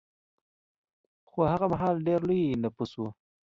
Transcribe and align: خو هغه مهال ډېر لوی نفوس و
خو 1.29 1.39
هغه 1.53 1.65
مهال 1.73 1.95
ډېر 2.07 2.19
لوی 2.29 2.59
نفوس 2.63 2.91
و 2.97 3.01